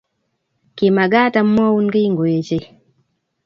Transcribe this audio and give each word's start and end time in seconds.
kimagaat 0.75 1.33
amwaun 1.41 1.87
kiiy 1.93 2.11
ngoeche 2.11 2.59